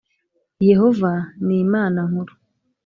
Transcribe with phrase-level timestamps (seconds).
[0.67, 1.11] Yehova
[1.45, 2.33] ni imana nkuru